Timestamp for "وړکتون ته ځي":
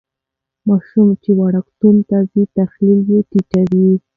1.39-2.43